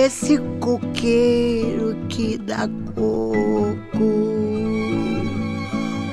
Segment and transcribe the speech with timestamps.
[0.00, 4.12] Esse coqueiro que dá coco,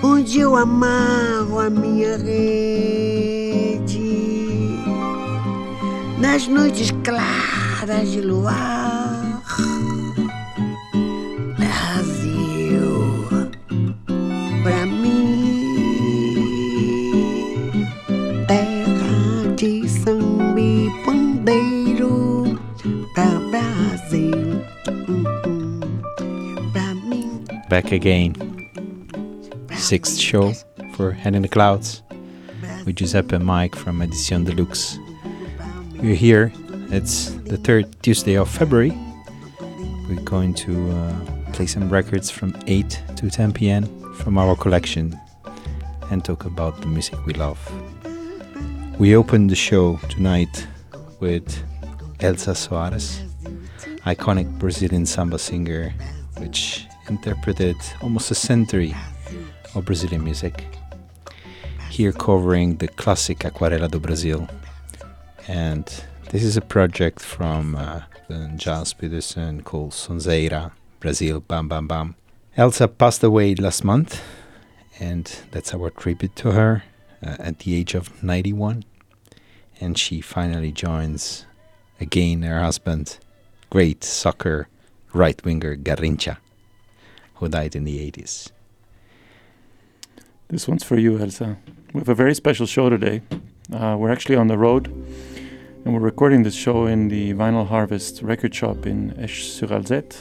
[0.03, 3.85] onde eu amarro a minha rede,
[6.19, 9.04] nas noites claras de luar.
[27.75, 28.31] Back again.
[29.75, 30.53] Sixth show
[30.93, 32.03] for Head in the Clouds
[32.85, 34.97] with Giuseppe and Mike from Edition Deluxe.
[35.97, 36.53] We're here.
[36.89, 38.97] It's the third Tuesday of February.
[40.07, 43.83] We're going to uh, play some records from 8 to 10 p.m.
[44.13, 45.19] from our collection
[46.09, 47.59] and talk about the music we love.
[48.97, 50.65] We open the show tonight
[51.19, 51.45] with
[52.19, 53.19] Elza Soares,
[54.05, 55.93] iconic Brazilian samba singer,
[56.37, 58.95] which interpreted almost a century
[59.73, 60.65] of Brazilian music.
[61.89, 64.47] Here covering the classic Aquarela do Brasil.
[65.47, 65.85] And
[66.29, 68.01] this is a project from uh,
[68.57, 72.15] Gilles Peterson called Sonzeira Brasil Bam Bam Bam.
[72.57, 74.21] Elza passed away last month,
[74.99, 76.83] and that's our tribute to her
[77.25, 78.83] uh, at the age of 91.
[79.79, 81.45] And she finally joins
[81.99, 83.19] again her husband,
[83.69, 84.67] great soccer
[85.13, 86.37] right winger Garrincha,
[87.45, 88.51] who died in the 80s.
[90.47, 91.57] This one's for you, Elza.
[91.93, 93.21] We have a very special show today.
[93.71, 94.87] Uh, we're actually on the road
[95.83, 100.15] And we're recording this show in the Vinyl Harvest record shop in Esch-sur-Alzette.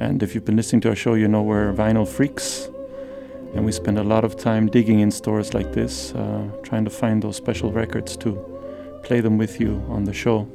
[0.00, 2.68] And if you've been listening to our show, you know we're vinyl freaks.
[3.54, 6.90] And we spend a lot of time digging in stores like this, uh, trying to
[6.90, 8.30] find those special records to
[9.04, 10.48] play them with you on the show.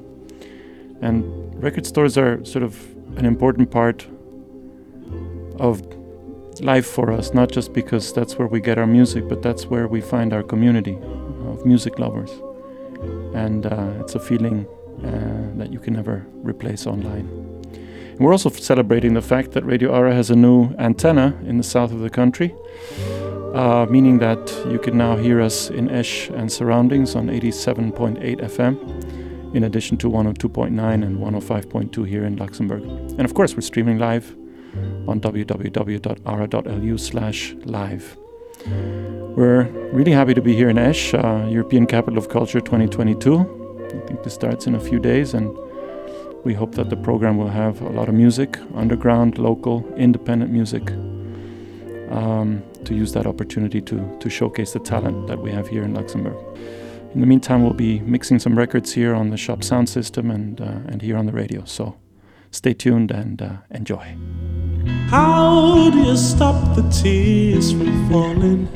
[1.01, 1.23] And
[1.63, 2.73] record stores are sort of
[3.17, 4.05] an important part
[5.61, 5.81] of
[6.59, 9.87] life for us, not just because that's where we get our music, but that's where
[9.87, 10.97] we find our community
[11.47, 12.31] of music lovers.
[13.33, 14.67] And uh, it's a feeling
[15.03, 17.27] uh, that you can never replace online.
[18.11, 21.63] And we're also celebrating the fact that Radio Ara has a new antenna in the
[21.63, 22.53] south of the country,
[23.53, 29.55] uh, meaning that you can now hear us in Esch and surroundings on 87.8 FM,
[29.55, 30.69] in addition to 102.9
[31.03, 32.83] and 105.2 here in Luxembourg.
[32.83, 34.35] And of course, we're streaming live
[35.07, 38.17] on www.ara.lu slash live.
[39.35, 39.63] We're
[39.93, 43.39] really happy to be here in Esch, uh, European Capital of Culture 2022.
[43.85, 45.55] I think this starts in a few days, and
[46.43, 50.91] we hope that the program will have a lot of music, underground, local, independent music,
[52.11, 55.93] um, to use that opportunity to, to showcase the talent that we have here in
[55.93, 56.37] Luxembourg.
[57.13, 60.61] In the meantime, we'll be mixing some records here on the shop sound system and,
[60.61, 61.63] uh, and here on the radio.
[61.65, 61.95] So
[62.51, 64.15] stay tuned and uh, enjoy.
[65.09, 68.67] How do you stop the tears from falling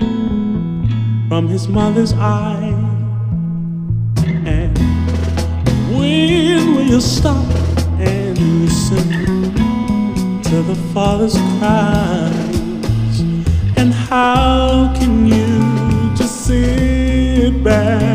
[1.29, 2.73] from his mother's eye?
[4.45, 4.77] And
[5.95, 7.45] when will you stop
[7.99, 9.53] and listen
[10.43, 13.19] to the father's cries?
[13.77, 18.14] And how can you just sit back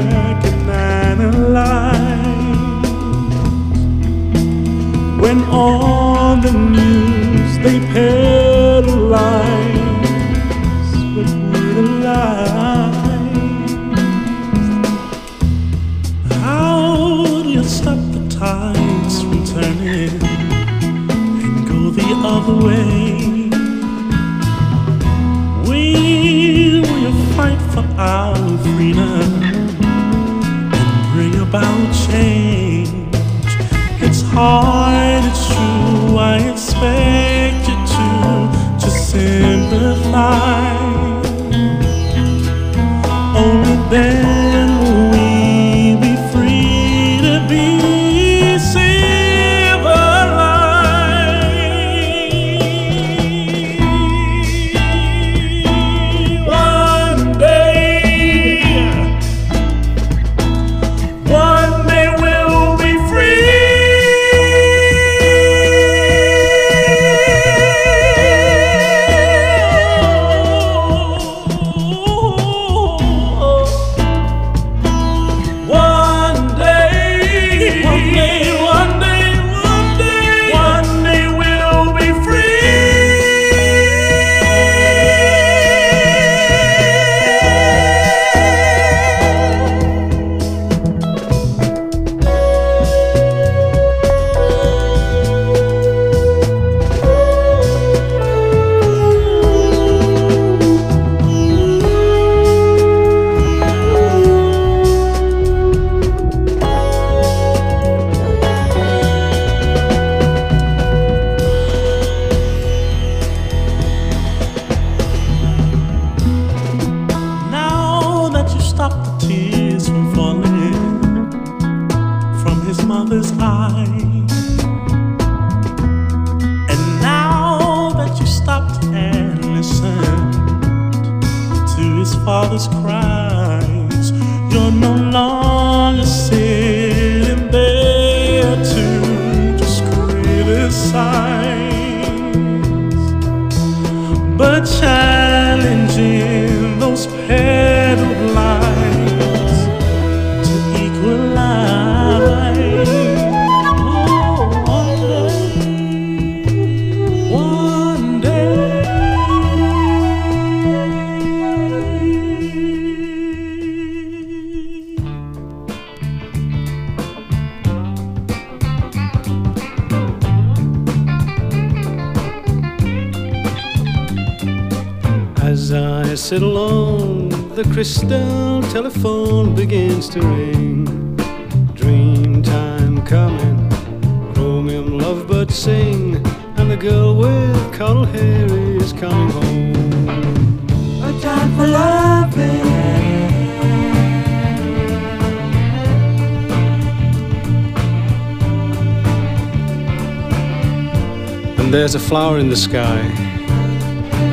[202.11, 203.00] flower in the sky,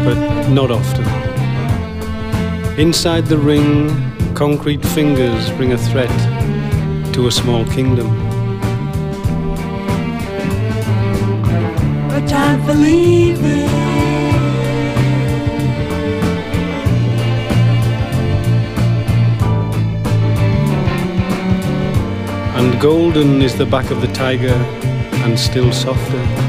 [0.04, 0.18] but
[0.50, 1.06] not often.
[2.80, 3.92] Inside the ring,
[4.34, 6.18] concrete fingers bring a threat
[7.14, 8.08] to a small kingdom.
[12.20, 13.70] A time for leaving.
[22.58, 24.58] And golden is the back of the tiger,
[25.24, 26.48] and still softer.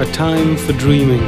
[0.00, 1.20] A time for dreaming,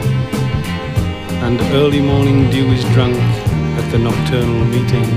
[1.43, 5.09] and early morning dew is drunk at the nocturnal meeting.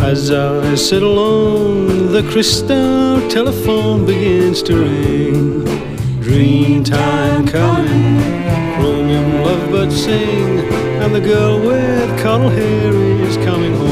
[0.00, 5.64] As I sit alone, the crystal telephone begins to ring.
[6.20, 8.20] Dream time coming,
[8.74, 10.58] chromium lovebirds sing,
[11.00, 13.87] and the girl with coral hair is coming home.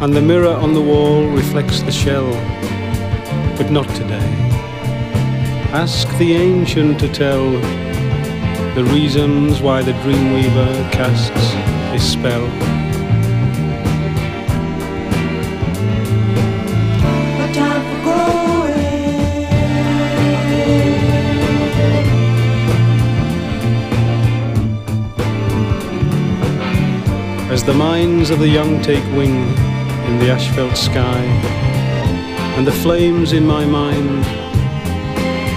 [0.00, 2.30] And the mirror on the wall reflects the shell,
[3.56, 4.30] but not today.
[5.72, 7.50] Ask the ancient to tell
[8.76, 11.52] the reasons why the dreamweaver casts
[11.92, 12.46] his spell.
[17.52, 18.78] Time for growing.
[27.50, 29.67] As the minds of the young take wing
[30.08, 31.20] in the asphalt sky,
[32.56, 34.24] and the flames in my mind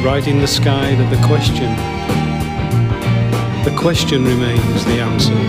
[0.05, 1.72] write in the sky that the question,
[3.63, 5.39] the question remains the answer.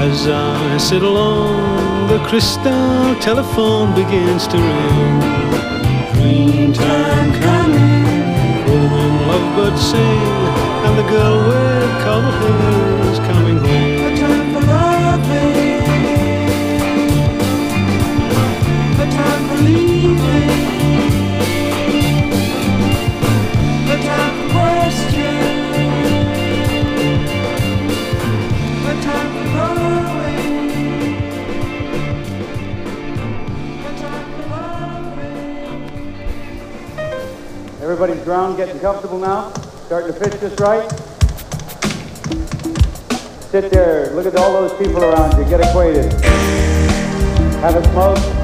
[0.00, 5.20] As I sit alone, the crystal telephone begins to ring.
[6.14, 10.32] Dream time coming, growing lovebirds sing,
[10.86, 12.90] and the girl with coral hair
[38.00, 39.52] Everybody's ground getting comfortable now?
[39.84, 40.90] Starting to fit just right?
[43.50, 46.10] Sit there, look at all those people around you, get acquainted.
[47.60, 48.39] Have a smoke.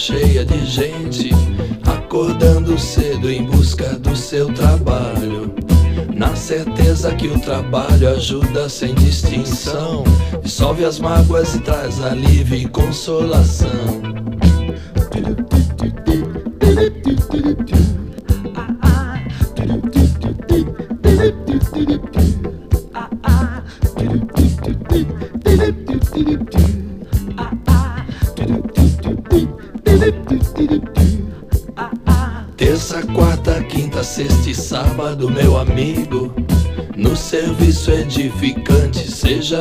[0.00, 1.30] cheia de gente
[1.84, 5.54] acordando cedo em busca do seu trabalho.
[6.14, 10.02] Na certeza que o trabalho ajuda sem distinção,
[10.42, 14.09] dissolve as mágoas e traz alívio e consolação.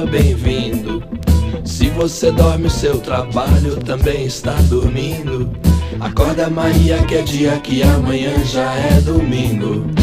[0.06, 1.04] bem-vindo.
[1.66, 5.50] Se você dorme, o seu trabalho também está dormindo.
[6.00, 9.99] Acorda, Maria, que é dia que amanhã já é domingo.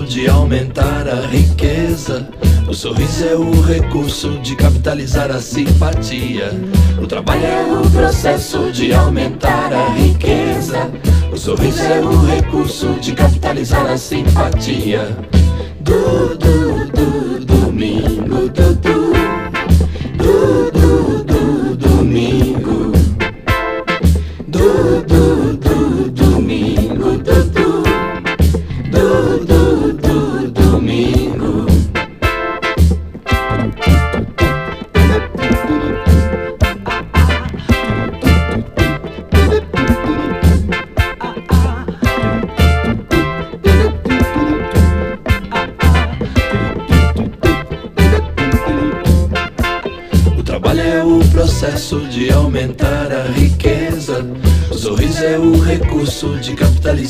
[0.00, 2.26] De aumentar a riqueza.
[2.66, 6.50] O sorriso é o recurso de capitalizar a simpatia.
[6.98, 10.90] O trabalho é o processo de aumentar a riqueza.
[11.30, 15.14] O sorriso é o recurso de capitalizar a simpatia.
[15.80, 18.74] Du, du, du, domingo, du.
[20.16, 20.71] Du, du,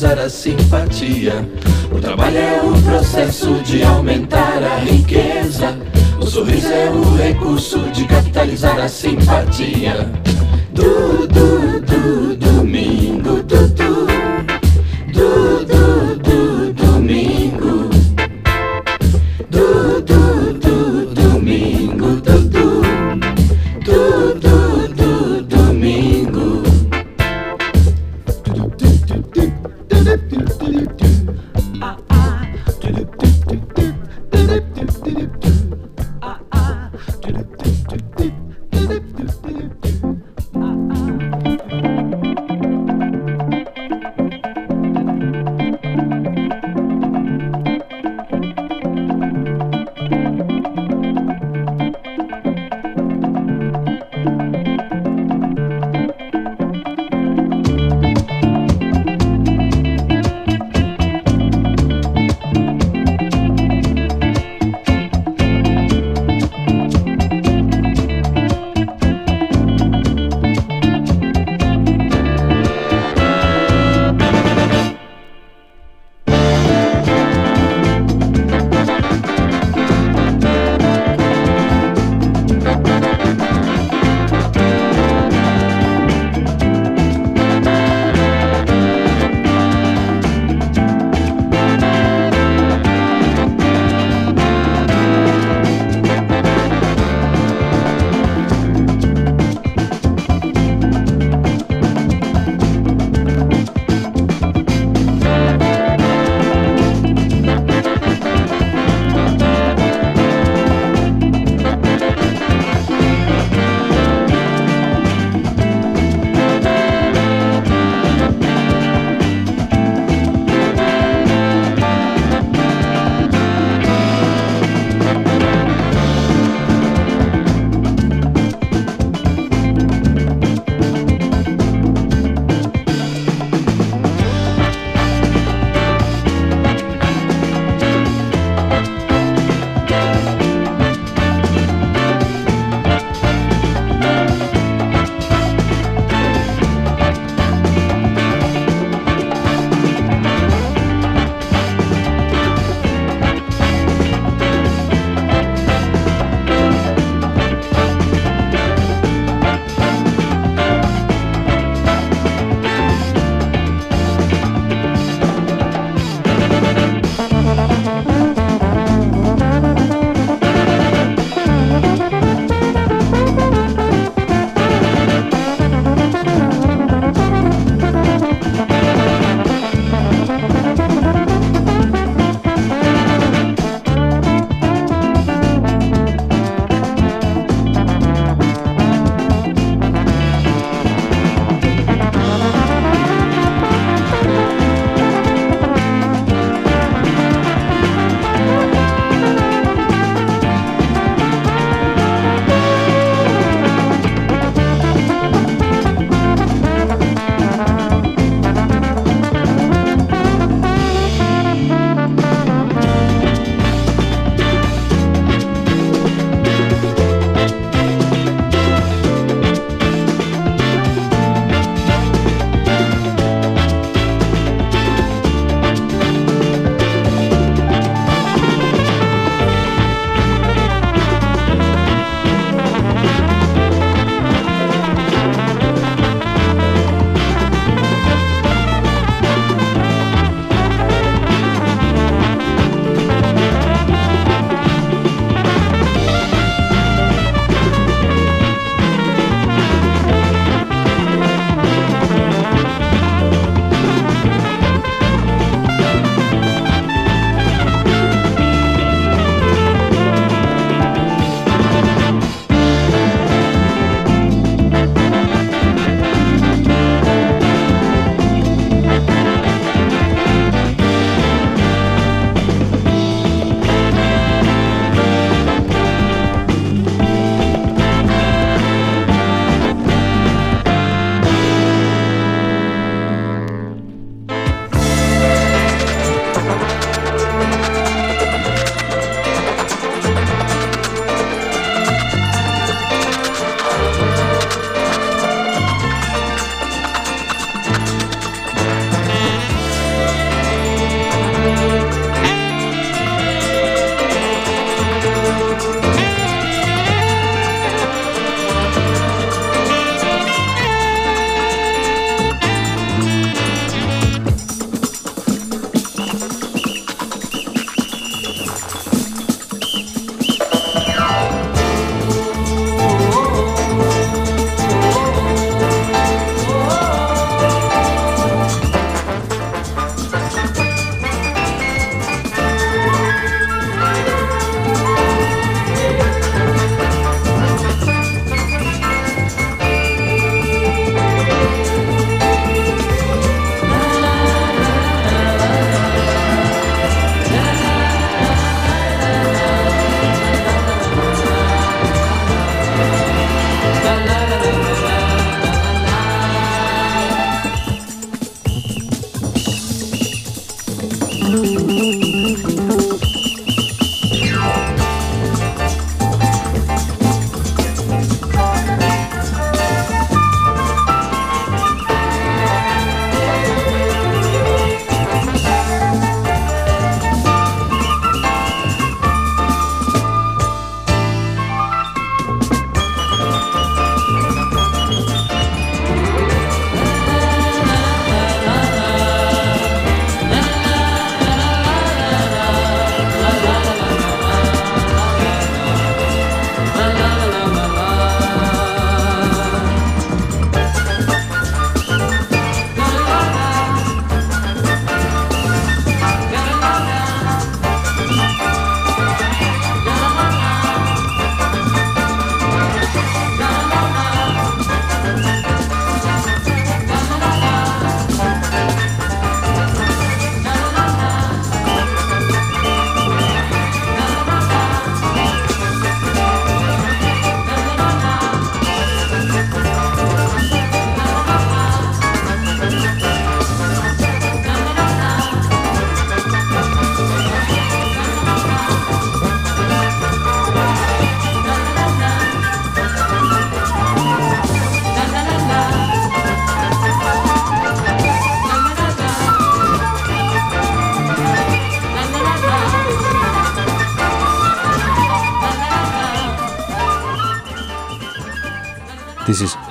[0.05, 1.49] a simpatia.
[1.93, 5.79] O trabalho é o processo de aumentar a riqueza.
[6.21, 10.11] O sorriso é o recurso de capitalizar a simpatia.
[10.73, 11.29] Du,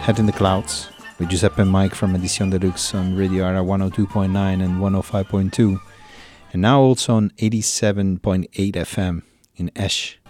[0.01, 0.89] Head in the Clouds
[1.19, 5.79] with Giuseppe and Mike from Edition Deluxe on Radio Ara 102.9 and 105.2,
[6.53, 9.21] and now also on 87.8 FM
[9.57, 10.20] in Esch.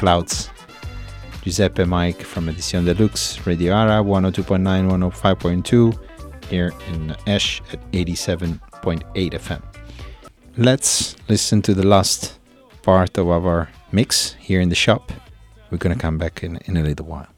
[0.00, 0.48] Clouds.
[1.42, 9.62] Giuseppe Mike from Edition Deluxe, Radio Ara 102.9, 105.2, here in Esch at 87.8 FM.
[10.56, 12.38] Let's listen to the last
[12.80, 15.12] part of our mix here in the shop.
[15.70, 17.29] We're gonna come back in, in a little while.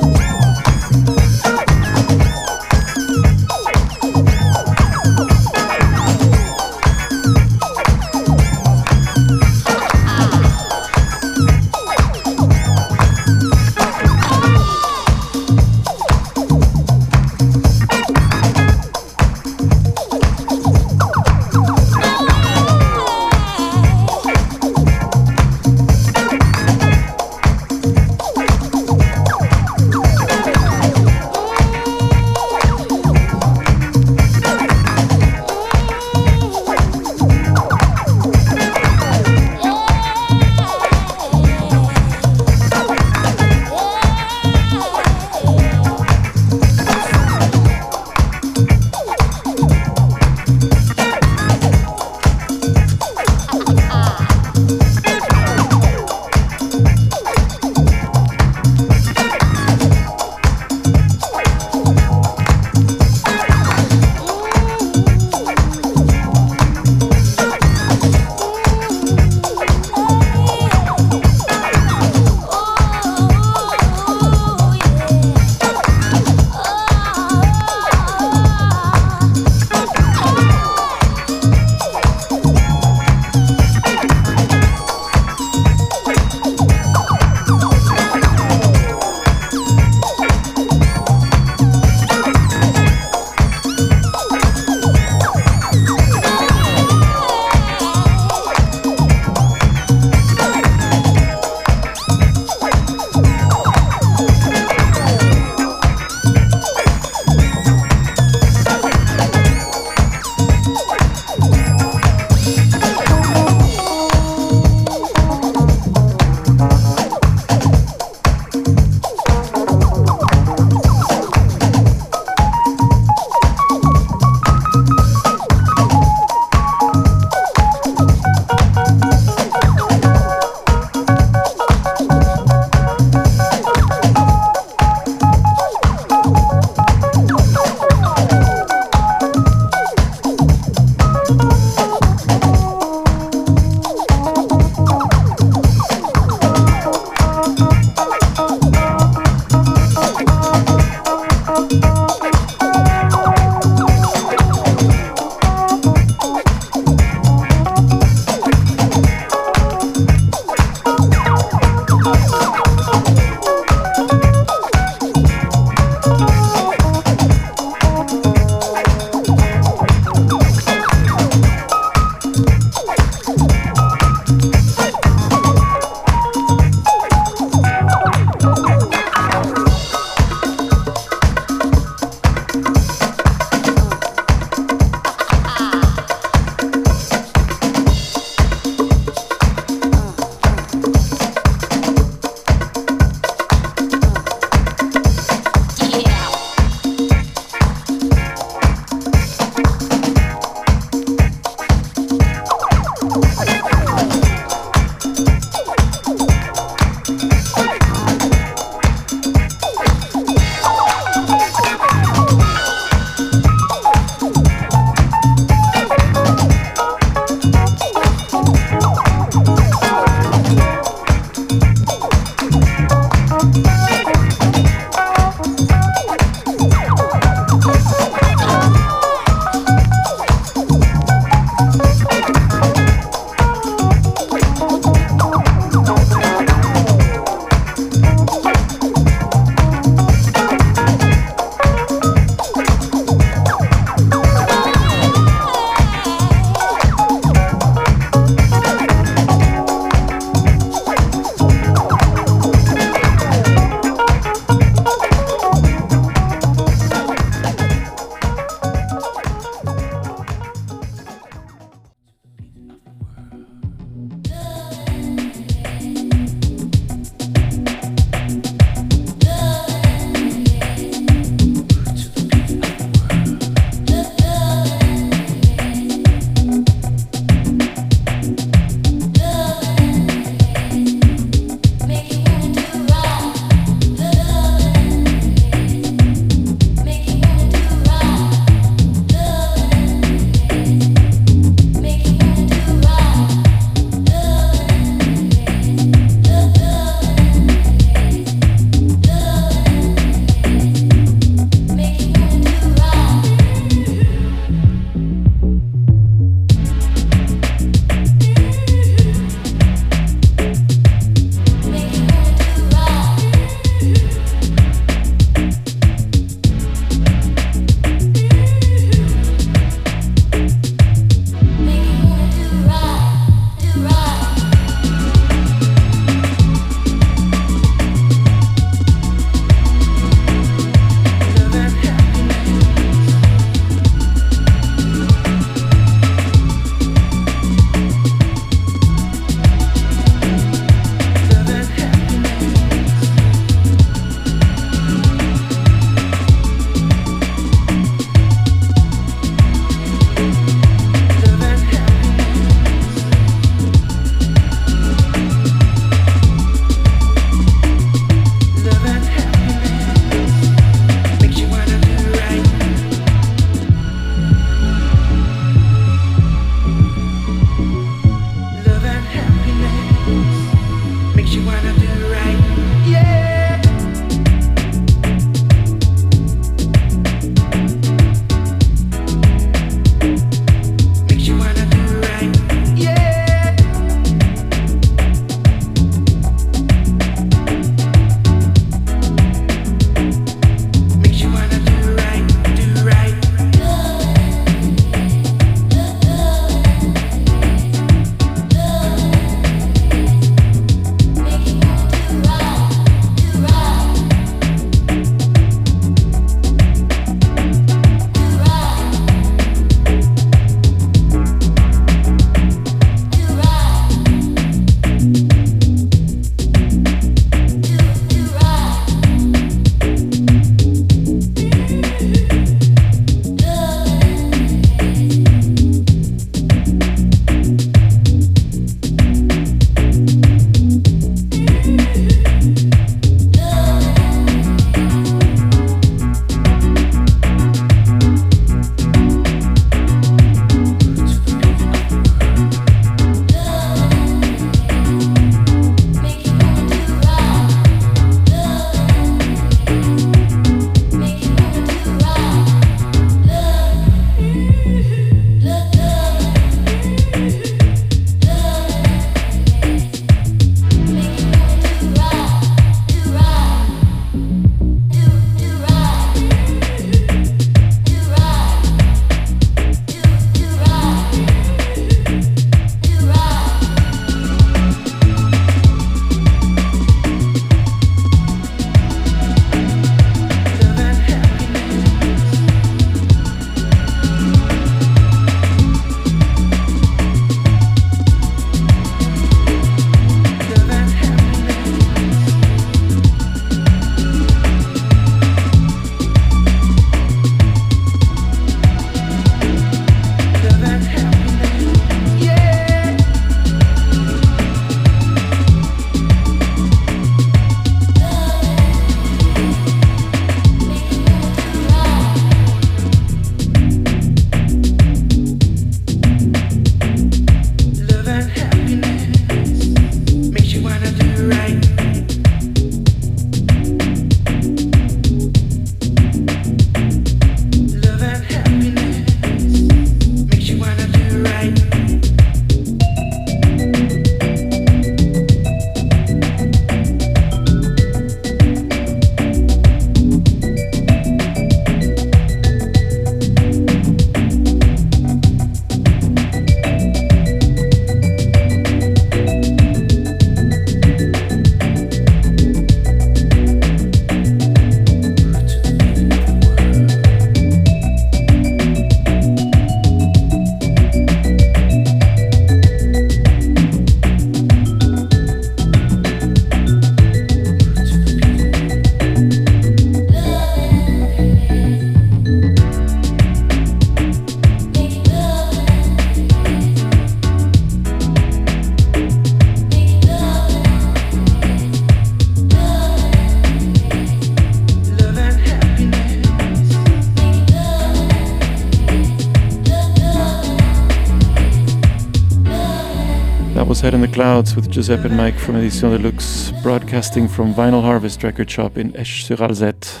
[594.50, 598.96] Clouds with Giuseppe and Mike from Edition Deluxe, broadcasting from Vinyl Harvest Record Shop in
[598.96, 600.00] Esch-sur-Alzette.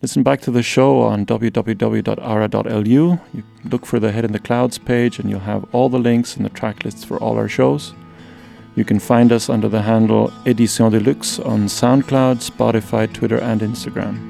[0.00, 3.20] Listen back to the show on www.ara.lu.
[3.34, 6.36] You look for the Head in the Clouds page and you'll have all the links
[6.36, 7.94] and the track lists for all our shows.
[8.76, 14.20] You can find us under the handle Edition Deluxe on SoundCloud, Spotify, Twitter, and Instagram.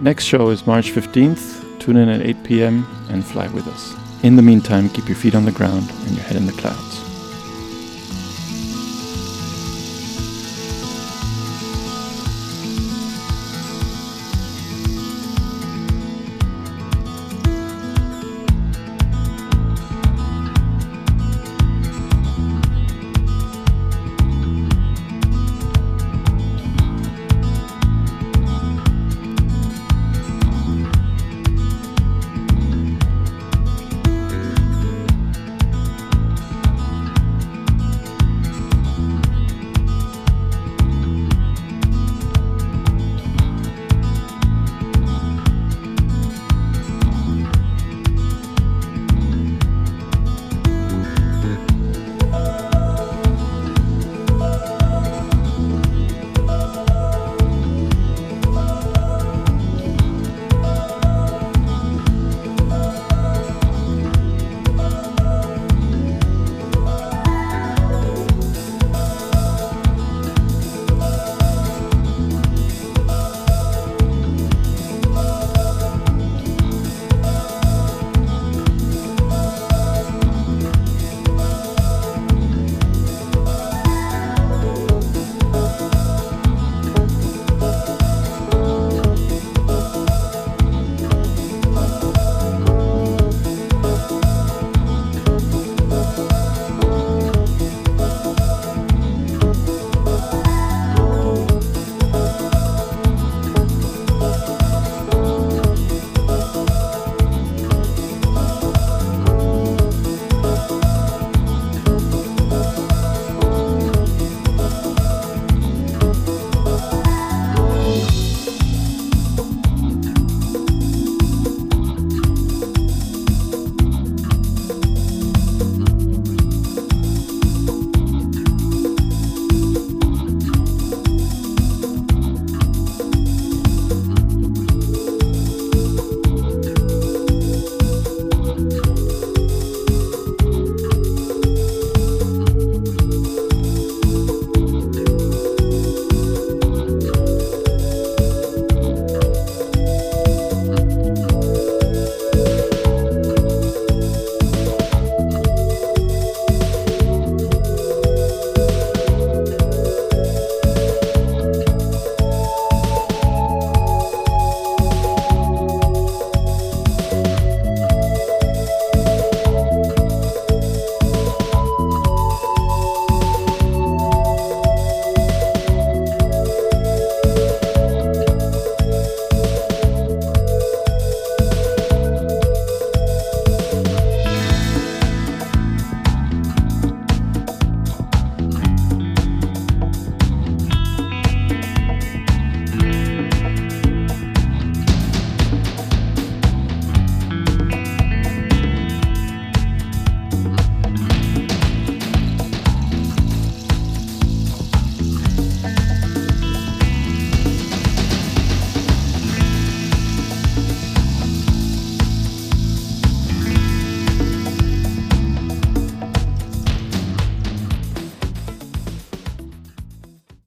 [0.00, 1.78] Next show is March 15th.
[1.78, 2.86] Tune in at 8 p.m.
[3.08, 3.94] and fly with us.
[4.24, 7.11] In the meantime, keep your feet on the ground and your head in the clouds.